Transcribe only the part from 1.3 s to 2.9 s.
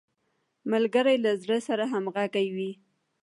زړه سره همږغی وي